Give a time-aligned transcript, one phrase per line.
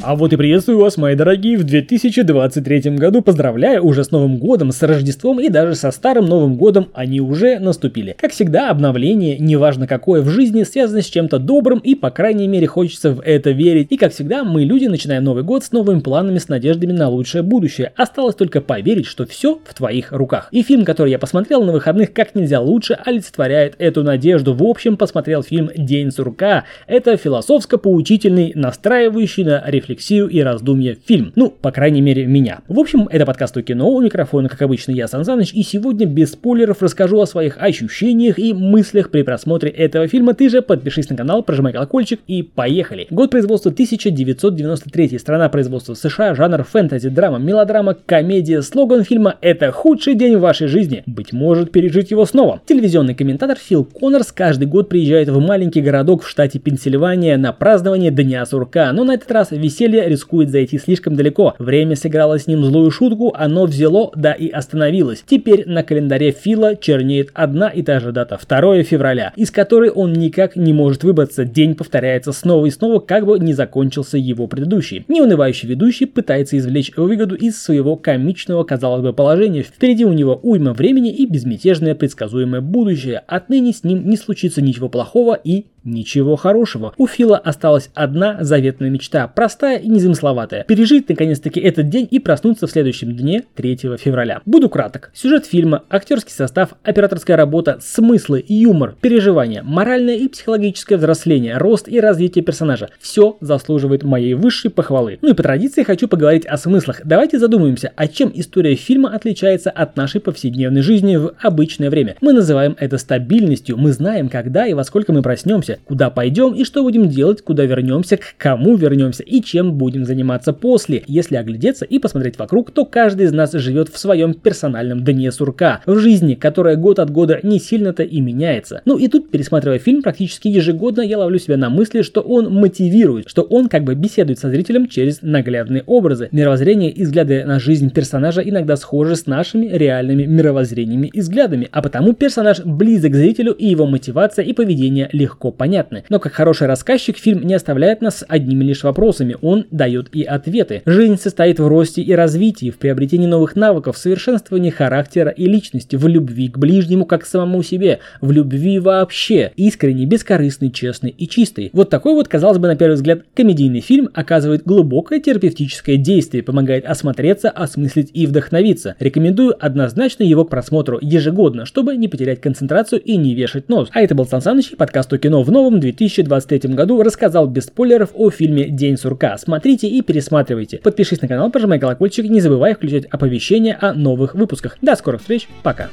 [0.00, 3.20] А вот и приветствую вас, мои дорогие, в 2023 году.
[3.20, 7.58] Поздравляю уже с Новым годом, с Рождеством и даже со Старым Новым годом они уже
[7.58, 8.14] наступили.
[8.16, 12.68] Как всегда, обновление, неважно какое в жизни, связано с чем-то добрым и, по крайней мере,
[12.68, 13.88] хочется в это верить.
[13.90, 17.42] И, как всегда, мы, люди, начинаем Новый год с новыми планами, с надеждами на лучшее
[17.42, 17.92] будущее.
[17.96, 20.48] Осталось только поверить, что все в твоих руках.
[20.52, 24.54] И фильм, который я посмотрел на выходных как нельзя лучше, олицетворяет эту надежду.
[24.54, 26.64] В общем, посмотрел фильм «День сурка».
[26.86, 31.32] Это философско-поучительный, настраивающий на рефлексию рефлексию и раздумья фильм.
[31.34, 32.60] Ну, по крайней мере, меня.
[32.68, 33.90] В общем, это подкаст о кино.
[33.90, 38.38] У микрофона, как обычно, я Сан Саныч, и сегодня без спойлеров расскажу о своих ощущениях
[38.38, 40.34] и мыслях при просмотре этого фильма.
[40.34, 43.06] Ты же подпишись на канал, прожимай колокольчик и поехали.
[43.10, 45.18] Год производства 1993.
[45.18, 48.62] Страна производства США, жанр фэнтези, драма, мелодрама, комедия.
[48.62, 51.02] Слоган фильма «Это худший день в вашей жизни».
[51.06, 52.60] Быть может, пережить его снова.
[52.66, 58.10] Телевизионный комментатор Фил Коннорс каждый год приезжает в маленький городок в штате Пенсильвания на празднование
[58.10, 61.54] Дня сурка, но на этот раз веселье веселье рискует зайти слишком далеко.
[61.58, 65.22] Время сыграло с ним злую шутку, оно взяло, да и остановилось.
[65.26, 70.12] Теперь на календаре Фила чернеет одна и та же дата, 2 февраля, из которой он
[70.12, 71.44] никак не может выбраться.
[71.44, 75.04] День повторяется снова и снова, как бы не закончился его предыдущий.
[75.08, 79.62] Неунывающий ведущий пытается извлечь выгоду из своего комичного, казалось бы, положения.
[79.62, 83.22] Впереди у него уйма времени и безмятежное предсказуемое будущее.
[83.26, 86.92] Отныне с ним не случится ничего плохого и Ничего хорошего.
[86.98, 90.64] У Фила осталась одна заветная мечта, простая и незамысловатая.
[90.64, 94.42] Пережить наконец-таки этот день и проснуться в следующем дне 3 февраля.
[94.44, 95.10] Буду краток.
[95.14, 101.98] Сюжет фильма, актерский состав, операторская работа, смыслы, юмор, переживания, моральное и психологическое взросление, рост и
[102.00, 102.90] развитие персонажа.
[103.00, 105.18] Все заслуживает моей высшей похвалы.
[105.22, 107.00] Ну и по традиции хочу поговорить о смыслах.
[107.04, 112.16] Давайте задумаемся, о чем история фильма отличается от нашей повседневной жизни в обычное время.
[112.20, 113.78] Мы называем это стабильностью.
[113.78, 117.64] Мы знаем, когда и во сколько мы проснемся, куда пойдем и что будем делать, куда
[117.64, 121.02] вернемся, к кому вернемся и чем будем заниматься после.
[121.06, 125.80] Если оглядеться и посмотреть вокруг, то каждый из нас живет в своем персональном дне сурка,
[125.86, 128.82] в жизни, которая год от года не сильно-то и меняется.
[128.84, 133.28] Ну и тут, пересматривая фильм практически ежегодно, я ловлю себя на мысли, что он мотивирует,
[133.28, 136.28] что он как бы беседует со зрителем через наглядные образы.
[136.32, 141.82] Мировоззрение и взгляды на жизнь персонажа иногда схожи с нашими реальными мировоззрениями и взглядами, а
[141.82, 145.67] потому персонаж близок к зрителю и его мотивация и поведение легко понятны.
[146.08, 150.82] Но как хороший рассказчик, фильм не оставляет нас одними лишь вопросами, он дает и ответы.
[150.86, 155.96] Жизнь состоит в росте и развитии, в приобретении новых навыков, в совершенствовании характера и личности,
[155.96, 161.28] в любви к ближнему как к самому себе, в любви вообще, искренней, бескорыстной, честной и
[161.28, 161.70] чистой.
[161.72, 166.86] Вот такой вот, казалось бы, на первый взгляд, комедийный фильм оказывает глубокое терапевтическое действие, помогает
[166.86, 168.96] осмотреться, осмыслить и вдохновиться.
[168.98, 173.88] Рекомендую однозначно его к просмотру ежегодно, чтобы не потерять концентрацию и не вешать нос.
[173.92, 178.10] А это был Сан Саныч, подкаст о кино в новом 2023 году рассказал без спойлеров
[178.12, 179.38] о фильме «День сурка».
[179.38, 180.76] Смотрите и пересматривайте.
[180.76, 184.76] Подпишись на канал, прожимай колокольчик, не забывай включать оповещения о новых выпусках.
[184.82, 185.88] До скорых встреч, пока.